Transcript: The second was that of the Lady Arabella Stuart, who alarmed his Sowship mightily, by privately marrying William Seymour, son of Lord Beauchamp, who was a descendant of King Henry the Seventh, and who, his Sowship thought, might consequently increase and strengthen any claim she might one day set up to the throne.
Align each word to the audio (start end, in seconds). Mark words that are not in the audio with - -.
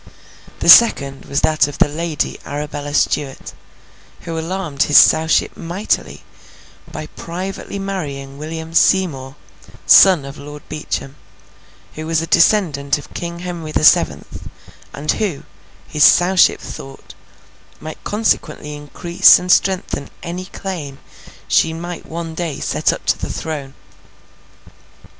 The 0.61 0.67
second 0.67 1.25
was 1.25 1.41
that 1.41 1.67
of 1.67 1.77
the 1.77 1.87
Lady 1.87 2.39
Arabella 2.43 2.95
Stuart, 2.95 3.53
who 4.21 4.35
alarmed 4.39 4.81
his 4.81 4.97
Sowship 4.97 5.55
mightily, 5.55 6.23
by 6.91 7.05
privately 7.05 7.77
marrying 7.77 8.39
William 8.39 8.73
Seymour, 8.73 9.35
son 9.85 10.25
of 10.25 10.39
Lord 10.39 10.63
Beauchamp, 10.69 11.15
who 11.93 12.07
was 12.07 12.19
a 12.19 12.25
descendant 12.25 12.97
of 12.97 13.13
King 13.13 13.41
Henry 13.41 13.71
the 13.71 13.83
Seventh, 13.83 14.47
and 14.91 15.11
who, 15.11 15.43
his 15.87 16.03
Sowship 16.03 16.59
thought, 16.59 17.13
might 17.79 18.03
consequently 18.03 18.75
increase 18.75 19.37
and 19.37 19.51
strengthen 19.51 20.09
any 20.23 20.45
claim 20.45 20.97
she 21.47 21.73
might 21.73 22.07
one 22.07 22.33
day 22.33 22.59
set 22.59 22.91
up 22.91 23.05
to 23.05 23.19
the 23.19 23.31
throne. 23.31 23.75